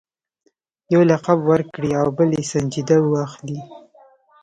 یو 0.93 1.01
لقب 1.11 1.39
ورکړي 1.51 1.91
او 2.01 2.07
بل 2.17 2.29
یې 2.37 2.43
سنجیده 2.51 2.97
واخلي. 3.11 3.59